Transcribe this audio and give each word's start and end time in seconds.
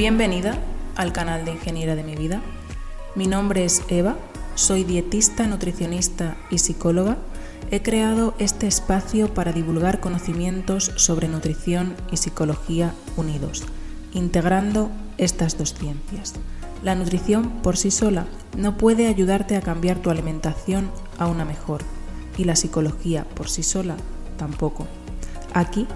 Bienvenida 0.00 0.56
al 0.96 1.12
canal 1.12 1.44
de 1.44 1.52
Ingeniera 1.52 1.94
de 1.94 2.02
mi 2.02 2.16
vida. 2.16 2.40
Mi 3.16 3.26
nombre 3.26 3.66
es 3.66 3.82
Eva, 3.88 4.16
soy 4.54 4.82
dietista, 4.82 5.46
nutricionista 5.46 6.38
y 6.50 6.56
psicóloga. 6.56 7.18
He 7.70 7.82
creado 7.82 8.32
este 8.38 8.66
espacio 8.66 9.34
para 9.34 9.52
divulgar 9.52 10.00
conocimientos 10.00 10.90
sobre 10.96 11.28
nutrición 11.28 11.96
y 12.10 12.16
psicología 12.16 12.94
unidos, 13.18 13.62
integrando 14.14 14.90
estas 15.18 15.58
dos 15.58 15.74
ciencias. 15.74 16.32
La 16.82 16.94
nutrición 16.94 17.60
por 17.60 17.76
sí 17.76 17.90
sola 17.90 18.24
no 18.56 18.78
puede 18.78 19.06
ayudarte 19.06 19.54
a 19.54 19.60
cambiar 19.60 19.98
tu 19.98 20.08
alimentación 20.08 20.90
a 21.18 21.26
una 21.26 21.44
mejor 21.44 21.82
y 22.38 22.44
la 22.44 22.56
psicología 22.56 23.26
por 23.34 23.50
sí 23.50 23.62
sola 23.62 23.98
tampoco. 24.38 24.86
Aquí 25.52 25.86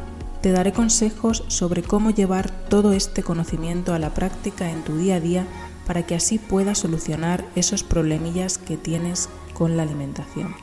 te 0.45 0.53
daré 0.53 0.75
consejos 0.75 1.43
sobre 1.49 1.83
cómo 1.83 2.11
llevar 2.11 2.51
todo 2.69 2.93
este 2.93 3.23
conocimiento 3.23 3.95
a 3.95 3.99
la 3.99 4.13
práctica 4.13 4.71
en 4.71 4.85
tu 4.85 4.99
día 4.99 5.15
a 5.15 5.21
día 5.21 5.47
para 5.87 6.03
que 6.03 6.15
así 6.15 6.39
puedas 6.39 6.77
solucionar 6.77 7.47
esos 7.57 7.83
problemillas 7.83 8.59
que 8.59 8.77
tienes 8.77 9.31
con 9.55 9.79
la 9.79 9.85
alimentación. 9.85 10.55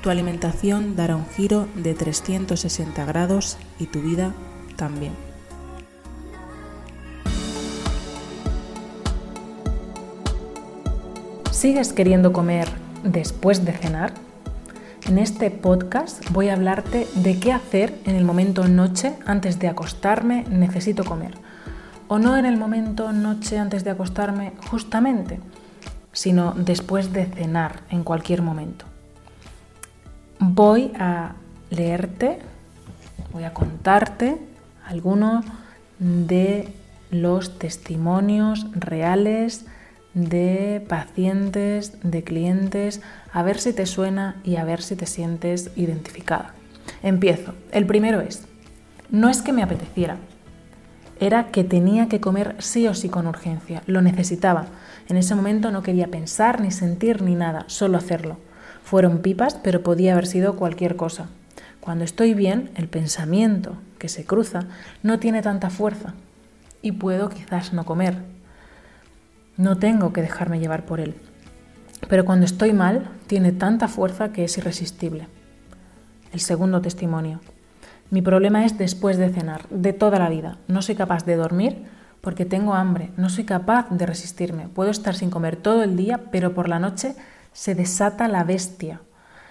Tu 0.00 0.10
alimentación 0.10 0.94
dará 0.94 1.16
un 1.16 1.26
giro 1.26 1.66
de 1.74 1.94
360 1.94 3.04
grados 3.04 3.58
y 3.80 3.86
tu 3.86 4.00
vida 4.00 4.32
también. 4.76 5.14
¿Sigues 11.50 11.92
queriendo 11.92 12.32
comer 12.32 12.68
después 13.02 13.64
de 13.64 13.72
cenar? 13.72 14.29
En 15.10 15.18
este 15.18 15.50
podcast 15.50 16.30
voy 16.30 16.50
a 16.50 16.52
hablarte 16.52 17.08
de 17.16 17.40
qué 17.40 17.52
hacer 17.52 17.98
en 18.04 18.14
el 18.14 18.24
momento 18.24 18.68
noche 18.68 19.16
antes 19.26 19.58
de 19.58 19.66
acostarme 19.66 20.44
necesito 20.48 21.02
comer. 21.02 21.34
O 22.06 22.20
no 22.20 22.36
en 22.36 22.46
el 22.46 22.56
momento 22.56 23.12
noche 23.12 23.58
antes 23.58 23.82
de 23.82 23.90
acostarme 23.90 24.52
justamente, 24.70 25.40
sino 26.12 26.52
después 26.52 27.12
de 27.12 27.26
cenar 27.26 27.80
en 27.90 28.04
cualquier 28.04 28.40
momento. 28.40 28.84
Voy 30.38 30.92
a 30.96 31.32
leerte, 31.70 32.38
voy 33.32 33.42
a 33.42 33.52
contarte 33.52 34.40
algunos 34.86 35.44
de 35.98 36.72
los 37.10 37.58
testimonios 37.58 38.64
reales 38.76 39.66
de 40.14 40.84
pacientes, 40.88 41.98
de 42.02 42.24
clientes, 42.24 43.00
a 43.32 43.42
ver 43.42 43.60
si 43.60 43.72
te 43.72 43.86
suena 43.86 44.36
y 44.44 44.56
a 44.56 44.64
ver 44.64 44.82
si 44.82 44.96
te 44.96 45.06
sientes 45.06 45.70
identificada. 45.76 46.54
Empiezo. 47.02 47.54
El 47.72 47.86
primero 47.86 48.20
es, 48.20 48.42
no 49.10 49.28
es 49.28 49.42
que 49.42 49.52
me 49.52 49.62
apeteciera, 49.62 50.16
era 51.20 51.48
que 51.48 51.64
tenía 51.64 52.08
que 52.08 52.20
comer 52.20 52.56
sí 52.58 52.88
o 52.88 52.94
sí 52.94 53.10
con 53.10 53.26
urgencia, 53.26 53.82
lo 53.86 54.00
necesitaba. 54.00 54.66
En 55.08 55.18
ese 55.18 55.34
momento 55.34 55.70
no 55.70 55.82
quería 55.82 56.08
pensar, 56.08 56.60
ni 56.60 56.70
sentir, 56.70 57.22
ni 57.22 57.34
nada, 57.34 57.64
solo 57.66 57.98
hacerlo. 57.98 58.38
Fueron 58.82 59.18
pipas, 59.18 59.54
pero 59.54 59.82
podía 59.82 60.12
haber 60.12 60.26
sido 60.26 60.56
cualquier 60.56 60.96
cosa. 60.96 61.28
Cuando 61.80 62.04
estoy 62.04 62.34
bien, 62.34 62.70
el 62.74 62.88
pensamiento 62.88 63.76
que 63.98 64.08
se 64.08 64.24
cruza 64.24 64.60
no 65.02 65.18
tiene 65.18 65.42
tanta 65.42 65.68
fuerza 65.68 66.14
y 66.82 66.92
puedo 66.92 67.28
quizás 67.28 67.74
no 67.74 67.84
comer, 67.84 68.16
no 69.60 69.76
tengo 69.76 70.14
que 70.14 70.22
dejarme 70.22 70.58
llevar 70.58 70.86
por 70.86 71.00
él. 71.00 71.16
Pero 72.08 72.24
cuando 72.24 72.46
estoy 72.46 72.72
mal, 72.72 73.10
tiene 73.26 73.52
tanta 73.52 73.88
fuerza 73.88 74.32
que 74.32 74.44
es 74.44 74.56
irresistible. 74.56 75.28
El 76.32 76.40
segundo 76.40 76.80
testimonio. 76.80 77.40
Mi 78.08 78.22
problema 78.22 78.64
es 78.64 78.78
después 78.78 79.18
de 79.18 79.28
cenar, 79.28 79.68
de 79.68 79.92
toda 79.92 80.18
la 80.18 80.30
vida. 80.30 80.56
No 80.66 80.80
soy 80.80 80.94
capaz 80.94 81.26
de 81.26 81.36
dormir 81.36 81.84
porque 82.22 82.46
tengo 82.46 82.72
hambre, 82.72 83.10
no 83.18 83.28
soy 83.28 83.44
capaz 83.44 83.90
de 83.90 84.06
resistirme. 84.06 84.68
Puedo 84.68 84.90
estar 84.90 85.14
sin 85.14 85.30
comer 85.30 85.56
todo 85.56 85.82
el 85.82 85.94
día, 85.94 86.30
pero 86.32 86.54
por 86.54 86.68
la 86.68 86.78
noche 86.78 87.14
se 87.52 87.74
desata 87.74 88.28
la 88.28 88.44
bestia. 88.44 89.02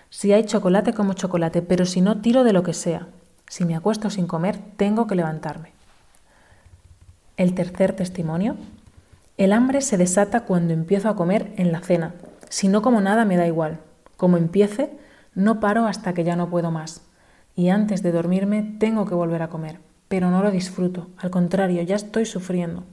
Si 0.09 0.34
hay 0.34 0.44
chocolate, 0.44 0.94
como 0.94 1.14
chocolate, 1.14 1.62
pero 1.62 1.86
si 1.86 2.02
no, 2.02 2.20
tiro 2.20 2.44
de 2.44 2.53
lo 2.53 2.64
que 2.64 2.74
sea. 2.74 3.08
Si 3.47 3.64
me 3.64 3.76
acuesto 3.76 4.09
sin 4.09 4.26
comer, 4.26 4.58
tengo 4.76 5.06
que 5.06 5.16
levantarme. 5.16 5.72
El 7.38 7.53
tercer 7.53 7.94
testimonio. 7.94 8.58
El 9.40 9.54
hambre 9.54 9.80
se 9.80 9.96
desata 9.96 10.42
cuando 10.42 10.74
empiezo 10.74 11.08
a 11.08 11.16
comer 11.16 11.54
en 11.56 11.72
la 11.72 11.80
cena. 11.80 12.14
Si 12.50 12.68
no 12.68 12.82
como 12.82 13.00
nada 13.00 13.24
me 13.24 13.38
da 13.38 13.48
igual. 13.48 13.80
Como 14.18 14.36
empiece, 14.36 14.92
no 15.34 15.62
paro 15.62 15.86
hasta 15.86 16.14
que 16.14 16.26
ya 16.26 16.36
no 16.36 16.50
puedo 16.50 16.72
más. 16.72 17.04
Y 17.56 17.70
antes 17.70 18.04
de 18.04 18.12
dormirme 18.12 18.76
tengo 18.80 19.06
que 19.06 19.16
volver 19.16 19.42
a 19.42 19.48
comer. 19.48 19.80
Pero 20.10 20.30
no 20.30 20.44
lo 20.44 20.52
disfruto. 20.52 21.08
Al 21.16 21.30
contrario, 21.30 21.82
ya 21.84 21.96
estoy 21.96 22.26
sufriendo. 22.26 22.84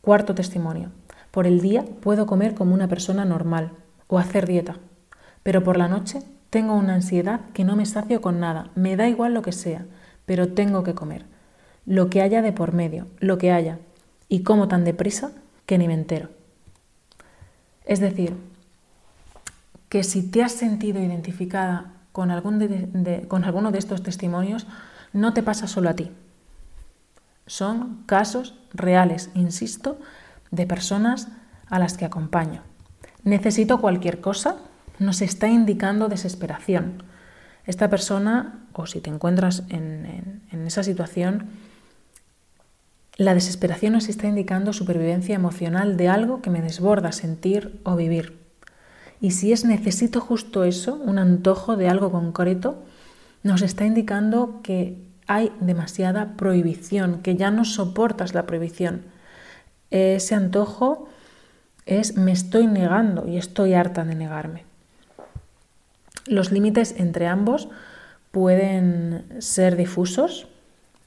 Cuarto 0.00 0.32
testimonio. 0.32 0.92
Por 1.32 1.48
el 1.48 1.60
día 1.60 1.84
puedo 2.02 2.24
comer 2.26 2.54
como 2.54 2.72
una 2.72 2.86
persona 2.86 3.24
normal 3.24 3.72
o 4.06 4.20
hacer 4.20 4.46
dieta. 4.46 4.76
Pero 5.42 5.64
por 5.64 5.76
la 5.76 5.88
noche 5.88 6.20
tengo 6.50 6.74
una 6.74 6.94
ansiedad 6.94 7.40
que 7.52 7.64
no 7.64 7.74
me 7.74 7.86
sacio 7.86 8.20
con 8.20 8.38
nada. 8.38 8.70
Me 8.76 8.94
da 8.94 9.08
igual 9.08 9.34
lo 9.34 9.42
que 9.42 9.50
sea, 9.50 9.86
pero 10.24 10.52
tengo 10.52 10.84
que 10.84 10.94
comer. 10.94 11.24
Lo 11.84 12.10
que 12.10 12.22
haya 12.22 12.42
de 12.42 12.52
por 12.52 12.72
medio, 12.72 13.08
lo 13.18 13.38
que 13.38 13.50
haya 13.50 13.80
y 14.28 14.42
como 14.42 14.68
tan 14.68 14.84
deprisa 14.84 15.32
que 15.66 15.78
ni 15.78 15.86
me 15.86 15.94
entero. 15.94 16.30
Es 17.84 18.00
decir, 18.00 18.34
que 19.88 20.02
si 20.02 20.22
te 20.22 20.42
has 20.42 20.52
sentido 20.52 21.00
identificada 21.00 21.92
con, 22.12 22.30
algún 22.30 22.58
con 23.28 23.44
alguno 23.44 23.70
de 23.70 23.78
estos 23.78 24.02
testimonios, 24.02 24.66
no 25.12 25.32
te 25.32 25.42
pasa 25.42 25.68
solo 25.68 25.90
a 25.90 25.94
ti. 25.94 26.10
Son 27.46 28.02
casos 28.06 28.54
reales, 28.74 29.30
insisto, 29.34 29.98
de 30.50 30.66
personas 30.66 31.28
a 31.68 31.78
las 31.78 31.96
que 31.96 32.04
acompaño. 32.04 32.62
Necesito 33.22 33.80
cualquier 33.80 34.20
cosa, 34.20 34.56
nos 34.98 35.20
está 35.22 35.48
indicando 35.48 36.08
desesperación. 36.08 37.04
Esta 37.64 37.88
persona, 37.88 38.66
o 38.72 38.86
si 38.86 39.00
te 39.00 39.10
encuentras 39.10 39.62
en 39.68 40.42
esa 40.66 40.82
situación, 40.82 41.46
la 43.16 43.34
desesperación 43.34 43.94
nos 43.94 44.08
está 44.08 44.26
indicando 44.26 44.72
supervivencia 44.72 45.34
emocional 45.34 45.96
de 45.96 46.08
algo 46.08 46.42
que 46.42 46.50
me 46.50 46.60
desborda 46.60 47.12
sentir 47.12 47.80
o 47.82 47.96
vivir. 47.96 48.38
Y 49.20 49.30
si 49.30 49.52
es 49.52 49.64
necesito 49.64 50.20
justo 50.20 50.64
eso, 50.64 50.96
un 50.96 51.18
antojo 51.18 51.76
de 51.76 51.88
algo 51.88 52.12
concreto, 52.12 52.82
nos 53.42 53.62
está 53.62 53.86
indicando 53.86 54.60
que 54.62 54.98
hay 55.26 55.50
demasiada 55.60 56.36
prohibición, 56.36 57.22
que 57.22 57.36
ya 57.36 57.50
no 57.50 57.64
soportas 57.64 58.34
la 58.34 58.44
prohibición. 58.44 59.02
Ese 59.90 60.34
antojo 60.34 61.08
es 61.86 62.16
me 62.16 62.32
estoy 62.32 62.66
negando 62.66 63.26
y 63.26 63.38
estoy 63.38 63.72
harta 63.72 64.04
de 64.04 64.14
negarme. 64.14 64.64
Los 66.26 66.52
límites 66.52 66.94
entre 66.98 67.28
ambos 67.28 67.68
pueden 68.30 69.24
ser 69.38 69.76
difusos, 69.76 70.48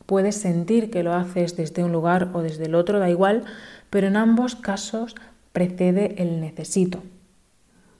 Puedes 0.09 0.37
sentir 0.37 0.89
que 0.89 1.03
lo 1.03 1.13
haces 1.13 1.55
desde 1.55 1.83
un 1.83 1.91
lugar 1.91 2.31
o 2.33 2.41
desde 2.41 2.65
el 2.65 2.73
otro, 2.73 2.97
da 2.97 3.11
igual, 3.11 3.43
pero 3.91 4.07
en 4.07 4.17
ambos 4.17 4.55
casos 4.55 5.13
precede 5.51 6.15
el 6.19 6.41
necesito. 6.41 7.03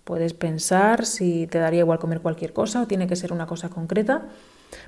Puedes 0.06 0.34
pensar 0.34 1.06
si 1.06 1.46
te 1.46 1.60
daría 1.60 1.82
igual 1.82 2.00
comer 2.00 2.22
cualquier 2.22 2.52
cosa 2.52 2.82
o 2.82 2.88
tiene 2.88 3.06
que 3.06 3.16
ser 3.16 3.32
una 3.32 3.46
cosa 3.46 3.70
concreta, 3.70 4.24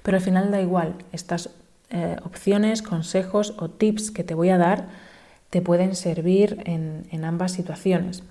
pero 0.01 0.18
al 0.18 0.23
final 0.23 0.50
da 0.50 0.62
igual. 0.62 0.95
Estas 1.12 1.51
eh, 1.91 2.15
opciones, 2.25 2.81
consejos 2.81 3.53
o 3.59 3.69
tips 3.69 4.09
que 4.09 4.24
te 4.24 4.33
voy 4.33 4.50
a 4.50 4.57
dar 4.57 4.88
te 5.51 5.62
pueden 5.62 5.94
servir 5.94 6.63
en, 6.65 7.06
en 7.12 7.24
ambas 7.24 7.51
situaciones. 7.51 8.24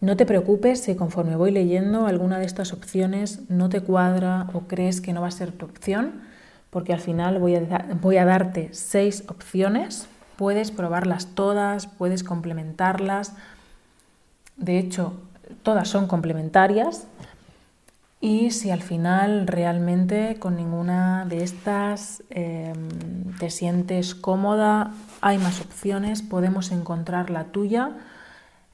No 0.00 0.16
te 0.16 0.26
preocupes 0.26 0.80
si 0.80 0.94
conforme 0.94 1.34
voy 1.34 1.50
leyendo 1.50 2.06
alguna 2.06 2.38
de 2.38 2.46
estas 2.46 2.72
opciones 2.72 3.50
no 3.50 3.68
te 3.68 3.80
cuadra 3.80 4.46
o 4.52 4.68
crees 4.68 5.00
que 5.00 5.12
no 5.12 5.22
va 5.22 5.26
a 5.26 5.32
ser 5.32 5.50
tu 5.50 5.66
opción 5.66 6.35
porque 6.70 6.92
al 6.92 7.00
final 7.00 7.38
voy 7.38 7.56
a, 7.56 7.86
voy 8.00 8.16
a 8.16 8.24
darte 8.24 8.70
seis 8.72 9.24
opciones, 9.28 10.08
puedes 10.36 10.70
probarlas 10.70 11.28
todas, 11.34 11.86
puedes 11.86 12.22
complementarlas, 12.22 13.34
de 14.56 14.78
hecho, 14.78 15.14
todas 15.62 15.88
son 15.88 16.06
complementarias. 16.06 17.06
Y 18.20 18.50
si 18.50 18.70
al 18.70 18.82
final 18.82 19.46
realmente 19.46 20.38
con 20.38 20.56
ninguna 20.56 21.26
de 21.26 21.44
estas 21.44 22.22
em, 22.30 22.88
te 23.38 23.50
sientes 23.50 24.14
cómoda, 24.14 24.92
hay 25.20 25.38
más 25.38 25.60
opciones, 25.60 26.22
podemos 26.22 26.72
encontrar 26.72 27.28
la 27.30 27.44
tuya 27.44 27.92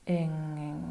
en, 0.07 0.31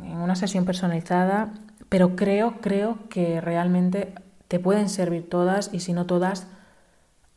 en, 0.03 0.18
una 0.18 0.36
sesión 0.36 0.65
personalizada, 0.65 1.53
pero 1.88 2.15
creo, 2.15 2.59
creo 2.62 2.98
que 3.09 3.39
realmente 3.39 4.13
te 4.50 4.59
pueden 4.59 4.89
servir 4.89 5.30
todas 5.30 5.74
y 5.74 5.80
si 5.80 5.94
no 5.94 6.06
todas, 6.06 6.45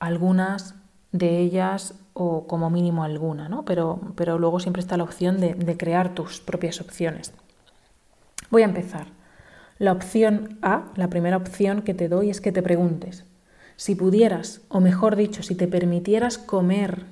algunas 0.07 0.75
de 1.13 1.39
ellas 1.39 1.95
o 2.13 2.47
como 2.47 2.71
mínimo 2.71 3.05
alguna, 3.05 3.49
¿no? 3.49 3.65
pero, 3.65 4.01
pero 4.17 4.39
luego 4.39 4.61
siempre 4.61 4.81
está 4.81 4.97
la 4.97 5.05
opción 5.05 5.41
de, 5.41 5.55
de 5.55 5.77
crear 5.77 6.15
tus 6.15 6.41
propias 6.41 6.81
opciones. 6.81 7.33
Voy 8.51 8.63
a 8.63 8.67
empezar. 8.67 9.07
La 9.79 9.93
opción 9.93 10.59
A, 10.63 10.93
la 10.97 11.09
primera 11.09 11.37
opción 11.37 11.83
que 11.83 11.95
te 11.95 12.09
doy 12.09 12.31
es 12.31 12.41
que 12.41 12.53
te 12.53 12.63
preguntes, 12.63 13.25
si 13.77 13.97
pudieras, 13.97 14.61
o 14.69 14.81
mejor 14.81 15.17
dicho, 15.17 15.43
si 15.43 15.57
te 15.57 15.67
permitieras 15.67 16.39
comer 16.39 17.07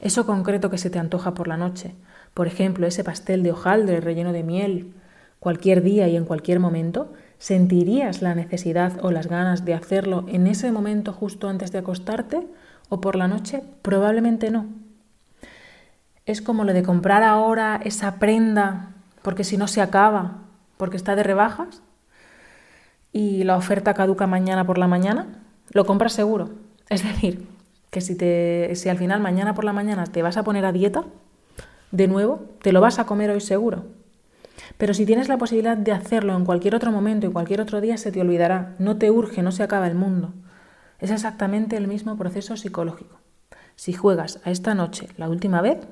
eso 0.00 0.26
concreto 0.26 0.70
que 0.70 0.78
se 0.78 0.90
te 0.90 0.98
antoja 0.98 1.34
por 1.34 1.48
la 1.48 1.56
noche. 1.56 1.94
Por 2.34 2.46
ejemplo, 2.46 2.86
ese 2.86 3.04
pastel 3.04 3.42
de 3.42 3.52
hojaldre 3.52 4.00
relleno 4.00 4.32
de 4.32 4.42
miel, 4.42 4.92
cualquier 5.38 5.82
día 5.82 6.08
y 6.08 6.16
en 6.16 6.24
cualquier 6.24 6.60
momento, 6.60 7.12
¿sentirías 7.38 8.22
la 8.22 8.34
necesidad 8.34 9.04
o 9.04 9.10
las 9.10 9.26
ganas 9.26 9.64
de 9.64 9.74
hacerlo 9.74 10.24
en 10.28 10.46
ese 10.46 10.72
momento 10.72 11.12
justo 11.12 11.48
antes 11.48 11.72
de 11.72 11.78
acostarte 11.78 12.46
o 12.88 13.00
por 13.00 13.16
la 13.16 13.28
noche? 13.28 13.62
Probablemente 13.82 14.50
no. 14.50 14.66
Es 16.24 16.42
como 16.42 16.64
lo 16.64 16.72
de 16.72 16.82
comprar 16.82 17.22
ahora 17.22 17.80
esa 17.84 18.18
prenda 18.18 18.90
porque 19.22 19.44
si 19.44 19.56
no 19.56 19.68
se 19.68 19.80
acaba, 19.80 20.38
porque 20.76 20.96
está 20.96 21.16
de 21.16 21.22
rebajas 21.22 21.82
y 23.12 23.44
la 23.44 23.56
oferta 23.56 23.94
caduca 23.94 24.26
mañana 24.26 24.66
por 24.66 24.78
la 24.78 24.86
mañana, 24.86 25.26
lo 25.70 25.84
compras 25.84 26.12
seguro. 26.12 26.50
Es 26.88 27.02
decir, 27.02 27.48
que 27.90 28.00
si, 28.00 28.14
te, 28.14 28.70
si 28.74 28.88
al 28.88 28.98
final 28.98 29.20
mañana 29.20 29.54
por 29.54 29.64
la 29.64 29.72
mañana 29.72 30.04
te 30.04 30.22
vas 30.22 30.36
a 30.36 30.44
poner 30.44 30.64
a 30.64 30.72
dieta, 30.72 31.04
de 31.90 32.08
nuevo, 32.08 32.44
te 32.62 32.72
lo 32.72 32.80
vas 32.80 32.98
a 32.98 33.06
comer 33.06 33.30
hoy 33.30 33.40
seguro. 33.40 33.84
Pero 34.78 34.94
si 34.94 35.06
tienes 35.06 35.28
la 35.28 35.38
posibilidad 35.38 35.76
de 35.76 35.92
hacerlo 35.92 36.36
en 36.36 36.44
cualquier 36.44 36.74
otro 36.74 36.92
momento 36.92 37.26
y 37.26 37.32
cualquier 37.32 37.60
otro 37.60 37.80
día, 37.80 37.96
se 37.96 38.12
te 38.12 38.20
olvidará. 38.20 38.74
No 38.78 38.96
te 38.96 39.10
urge, 39.10 39.42
no 39.42 39.52
se 39.52 39.62
acaba 39.62 39.86
el 39.86 39.94
mundo. 39.94 40.34
Es 40.98 41.10
exactamente 41.10 41.76
el 41.76 41.88
mismo 41.88 42.16
proceso 42.16 42.56
psicológico. 42.56 43.18
Si 43.74 43.92
juegas 43.92 44.40
a 44.44 44.50
esta 44.50 44.74
noche 44.74 45.08
la 45.16 45.28
última 45.28 45.60
vez 45.60 45.86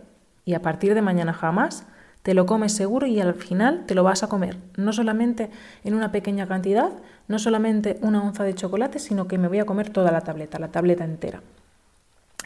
y 0.44 0.54
a 0.54 0.62
partir 0.62 0.94
de 0.94 1.02
mañana 1.02 1.32
jamás, 1.32 1.86
te 2.22 2.32
lo 2.32 2.46
comes 2.46 2.72
seguro 2.72 3.06
y 3.06 3.20
al 3.20 3.34
final 3.34 3.84
te 3.86 3.94
lo 3.94 4.02
vas 4.02 4.22
a 4.22 4.28
comer. 4.28 4.56
No 4.76 4.94
solamente 4.94 5.50
en 5.84 5.94
una 5.94 6.10
pequeña 6.10 6.46
cantidad, 6.46 6.90
no 7.28 7.38
solamente 7.38 7.98
una 8.00 8.22
onza 8.22 8.44
de 8.44 8.54
chocolate, 8.54 8.98
sino 8.98 9.28
que 9.28 9.36
me 9.36 9.48
voy 9.48 9.58
a 9.58 9.66
comer 9.66 9.90
toda 9.90 10.10
la 10.10 10.22
tableta, 10.22 10.58
la 10.58 10.68
tableta 10.68 11.04
entera. 11.04 11.42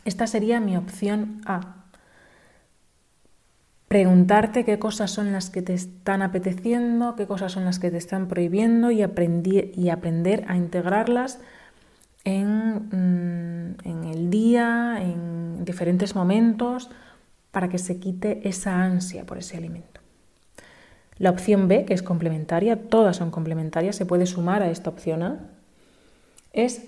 Esta 0.05 0.27
sería 0.27 0.59
mi 0.59 0.77
opción 0.77 1.43
A. 1.47 1.85
Preguntarte 3.89 4.67
qué 4.67 4.79
cosas 4.79 5.11
son 5.11 5.33
las 5.33 5.49
que 5.49 5.63
te 5.63 5.73
están 5.73 6.21
apeteciendo, 6.21 7.17
qué 7.17 7.27
cosas 7.27 7.53
son 7.53 7.65
las 7.65 7.79
que 7.79 7.91
te 7.91 7.97
están 7.97 8.29
prohibiendo 8.29 8.91
y, 8.91 9.03
aprender 9.03 10.45
a 10.47 10.57
integrarlas 10.57 11.41
en, 12.25 12.75
mm, 12.91 13.89
en 13.89 14.05
el 14.05 14.29
día, 14.29 14.99
en 15.01 15.65
diferentes 15.65 16.15
momentos 16.15 16.91
para 17.51 17.71
que 17.71 17.79
se 17.79 17.99
quite 17.99 18.47
esa 18.47 18.83
ansia 18.83 19.25
por 19.25 19.39
ese 19.39 19.57
alimento. 19.57 20.03
La 21.17 21.31
opción 21.31 21.67
B, 21.67 21.87
que 21.87 21.95
es 21.95 22.03
complementaria, 22.03 22.89
todas 22.89 23.17
son 23.17 23.31
complementarias, 23.31 23.97
se 23.97 24.05
puede 24.05 24.27
sumar 24.27 24.63
a 24.63 24.71
esta 24.71 24.91
opción 24.91 25.23
A, 25.23 25.39
es 26.53 26.85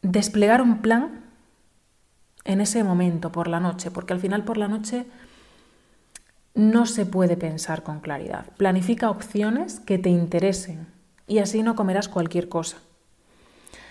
desplegar 0.00 0.62
un 0.62 0.78
plan 0.78 1.24
en 2.44 2.60
ese 2.60 2.82
momento, 2.84 3.30
por 3.32 3.48
la 3.48 3.60
noche, 3.60 3.90
porque 3.90 4.14
al 4.14 4.20
final 4.20 4.44
por 4.44 4.56
la 4.56 4.68
noche 4.68 5.04
no 6.56 6.86
se 6.86 7.06
puede 7.06 7.36
pensar 7.36 7.82
con 7.82 8.00
claridad. 8.00 8.46
Planifica 8.56 9.10
opciones 9.10 9.78
que 9.78 9.98
te 9.98 10.08
interesen 10.08 10.86
y 11.26 11.38
así 11.38 11.62
no 11.62 11.74
comerás 11.74 12.08
cualquier 12.08 12.48
cosa. 12.48 12.78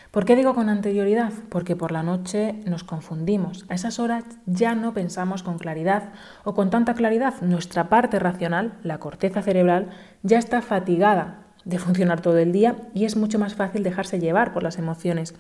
¿Por 0.09 0.25
qué 0.25 0.35
digo 0.35 0.55
con 0.55 0.69
anterioridad? 0.69 1.31
Porque 1.49 1.75
por 1.75 1.91
la 1.91 2.01
noche 2.01 2.55
nos 2.65 2.83
confundimos. 2.83 3.65
A 3.69 3.75
esas 3.75 3.99
horas 3.99 4.23
ya 4.45 4.73
no 4.73 4.93
pensamos 4.93 5.43
con 5.43 5.59
claridad 5.59 6.13
o 6.43 6.55
con 6.55 6.69
tanta 6.69 6.95
claridad. 6.95 7.33
Nuestra 7.41 7.89
parte 7.89 8.17
racional, 8.17 8.79
la 8.81 8.97
corteza 8.97 9.41
cerebral, 9.41 9.89
ya 10.23 10.39
está 10.39 10.61
fatigada 10.61 11.43
de 11.65 11.79
funcionar 11.79 12.21
todo 12.21 12.37
el 12.37 12.51
día 12.51 12.77
y 12.93 13.05
es 13.05 13.17
mucho 13.17 13.39
más 13.39 13.55
fácil 13.55 13.83
dejarse 13.83 14.19
llevar 14.19 14.53
por 14.53 14.63
las 14.63 14.77
emociones. 14.77 15.35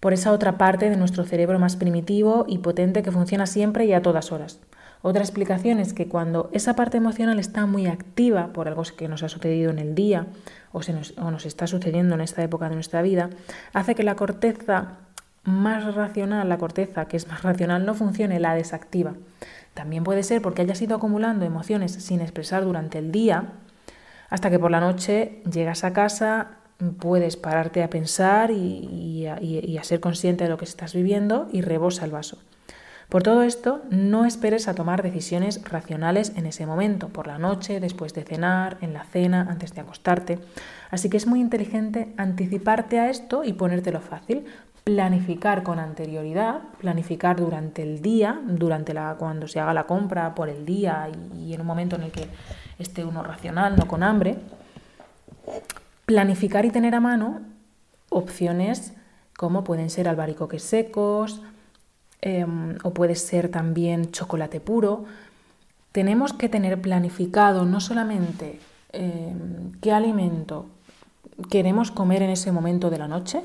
Por 0.00 0.12
esa 0.12 0.32
otra 0.32 0.58
parte 0.58 0.90
de 0.90 0.96
nuestro 0.96 1.24
cerebro 1.24 1.58
más 1.58 1.76
primitivo 1.76 2.44
y 2.46 2.58
potente 2.58 3.02
que 3.02 3.10
funciona 3.10 3.46
siempre 3.46 3.86
y 3.86 3.94
a 3.94 4.02
todas 4.02 4.30
horas. 4.30 4.60
Otra 5.02 5.22
explicación 5.22 5.78
es 5.78 5.94
que 5.94 6.08
cuando 6.08 6.50
esa 6.52 6.74
parte 6.74 6.96
emocional 6.96 7.38
está 7.38 7.66
muy 7.66 7.86
activa 7.86 8.52
por 8.52 8.66
algo 8.66 8.82
que 8.96 9.08
nos 9.08 9.22
ha 9.22 9.28
sucedido 9.28 9.70
en 9.70 9.78
el 9.78 9.94
día 9.94 10.26
o, 10.72 10.80
nos, 11.30 11.46
está 11.46 11.66
sucediendo 11.66 12.16
en 12.16 12.20
esta 12.20 12.42
época 12.42 12.68
de 12.68 12.74
nuestra 12.74 13.02
vida, 13.02 13.30
hace 13.72 13.94
que 13.94 14.02
la 14.02 14.16
corteza 14.16 14.98
más 15.44 15.94
racional, 15.94 16.48
la 16.48 16.58
corteza 16.58 17.06
que 17.06 17.16
es 17.16 17.28
más 17.28 17.42
racional, 17.42 17.86
no 17.86 17.94
funcione, 17.94 18.40
la 18.40 18.54
desactiva. 18.54 19.14
También 19.72 20.02
puede 20.02 20.24
ser 20.24 20.42
porque 20.42 20.62
hayas 20.62 20.82
ido 20.82 20.96
acumulando 20.96 21.44
emociones 21.44 21.92
sin 21.92 22.20
expresar 22.20 22.64
durante 22.64 22.98
el 22.98 23.12
día, 23.12 23.52
hasta 24.30 24.50
que 24.50 24.58
por 24.58 24.72
la 24.72 24.80
noche 24.80 25.42
llegas 25.50 25.84
a 25.84 25.92
casa, 25.92 26.58
puedes 26.98 27.36
pararte 27.36 27.82
a 27.82 27.88
pensar 27.88 28.50
y 28.50 29.26
a 29.26 29.84
ser 29.84 30.00
consciente 30.00 30.44
de 30.44 30.50
lo 30.50 30.58
que 30.58 30.64
estás 30.64 30.92
viviendo 30.92 31.48
y 31.52 31.62
rebosa 31.62 32.04
el 32.04 32.10
vaso. 32.10 32.38
Por 33.08 33.22
todo 33.22 33.42
esto, 33.42 33.80
no 33.88 34.26
esperes 34.26 34.68
a 34.68 34.74
tomar 34.74 35.02
decisiones 35.02 35.62
racionales 35.64 36.34
en 36.36 36.44
ese 36.44 36.66
momento, 36.66 37.08
por 37.08 37.26
la 37.26 37.38
noche, 37.38 37.80
después 37.80 38.12
de 38.12 38.22
cenar, 38.22 38.76
en 38.82 38.92
la 38.92 39.04
cena, 39.04 39.46
antes 39.48 39.74
de 39.74 39.80
acostarte. 39.80 40.38
Así 40.90 41.08
que 41.08 41.16
es 41.16 41.26
muy 41.26 41.40
inteligente 41.40 42.12
anticiparte 42.18 42.98
a 42.98 43.08
esto 43.08 43.44
y 43.44 43.54
ponértelo 43.54 44.02
fácil. 44.02 44.44
Planificar 44.84 45.62
con 45.62 45.78
anterioridad, 45.78 46.60
planificar 46.80 47.36
durante 47.36 47.82
el 47.82 48.02
día, 48.02 48.42
durante 48.46 48.92
la, 48.92 49.14
cuando 49.18 49.48
se 49.48 49.58
haga 49.58 49.72
la 49.72 49.86
compra 49.86 50.34
por 50.34 50.50
el 50.50 50.66
día 50.66 51.08
y, 51.34 51.54
en 51.54 51.62
un 51.62 51.66
momento 51.66 51.96
en 51.96 52.02
el 52.02 52.10
que 52.10 52.28
esté 52.78 53.06
uno 53.06 53.22
racional, 53.22 53.74
no 53.76 53.88
con 53.88 54.02
hambre. 54.02 54.36
Planificar 56.04 56.66
y 56.66 56.70
tener 56.70 56.94
a 56.94 57.00
mano 57.00 57.40
opciones 58.10 58.92
como 59.34 59.64
pueden 59.64 59.88
ser 59.88 60.08
albaricoques 60.08 60.62
secos, 60.62 61.42
Em, 62.20 62.76
o 62.82 62.90
puede 62.90 63.14
ser 63.14 63.48
también 63.48 64.10
chocolate 64.10 64.60
puro. 64.60 65.04
Tenemos 65.92 66.32
que 66.32 66.48
tener 66.48 66.80
planificado 66.80 67.64
no 67.64 67.80
solamente 67.80 68.58
em, 68.92 69.72
qué 69.80 69.92
alimento 69.92 70.66
queremos 71.48 71.92
comer 71.92 72.22
en 72.22 72.30
ese 72.30 72.50
momento 72.50 72.90
de 72.90 72.98
la 72.98 73.06
noche, 73.06 73.42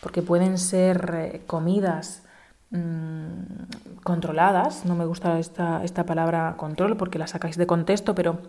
porque 0.00 0.22
pueden 0.22 0.56
ser 0.58 1.14
eh, 1.14 1.42
comidas 1.48 2.22
mm, 2.70 4.00
controladas, 4.04 4.84
no 4.84 4.94
me 4.94 5.04
gusta 5.04 5.40
esta, 5.40 5.82
esta 5.82 6.06
palabra 6.06 6.54
control 6.56 6.96
porque 6.96 7.18
la 7.18 7.26
sacáis 7.26 7.56
de 7.56 7.66
contexto, 7.66 8.14
pero 8.14 8.40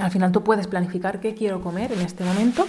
al 0.00 0.12
final 0.12 0.30
tú 0.30 0.44
puedes 0.44 0.68
planificar 0.68 1.18
qué 1.18 1.34
quiero 1.34 1.60
comer 1.60 1.90
en 1.92 2.00
este 2.00 2.22
momento, 2.22 2.64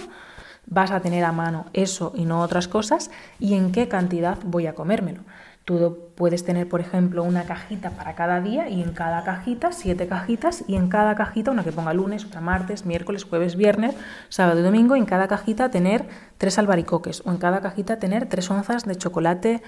vas 0.66 0.90
a 0.90 1.00
tener 1.00 1.24
a 1.24 1.30
mano 1.30 1.66
eso 1.72 2.12
y 2.16 2.24
no 2.24 2.40
otras 2.40 2.66
cosas 2.66 3.12
y 3.38 3.54
en 3.54 3.70
qué 3.70 3.86
cantidad 3.86 4.38
voy 4.44 4.66
a 4.66 4.74
comérmelo. 4.74 5.22
Tú 5.64 6.10
puedes 6.16 6.44
tener, 6.44 6.68
por 6.68 6.80
ejemplo, 6.80 7.22
una 7.22 7.44
cajita 7.44 7.90
para 7.90 8.14
cada 8.14 8.40
día 8.40 8.68
y 8.68 8.82
en 8.82 8.92
cada 8.92 9.22
cajita, 9.24 9.72
siete 9.72 10.08
cajitas, 10.08 10.64
y 10.66 10.74
en 10.74 10.88
cada 10.88 11.14
cajita, 11.14 11.50
una 11.50 11.62
que 11.62 11.70
ponga 11.70 11.94
lunes, 11.94 12.24
otra 12.24 12.40
martes, 12.40 12.86
miércoles, 12.86 13.24
jueves, 13.24 13.56
viernes, 13.56 13.94
sábado 14.30 14.60
y 14.60 14.62
domingo, 14.62 14.96
en 14.96 15.04
cada 15.04 15.28
cajita 15.28 15.70
tener 15.70 16.08
tres 16.38 16.58
albaricoques 16.58 17.22
o 17.24 17.30
en 17.30 17.36
cada 17.36 17.60
cajita 17.60 17.98
tener 17.98 18.26
tres 18.26 18.50
onzas 18.50 18.84
de 18.84 18.96
chocolate 18.96 19.62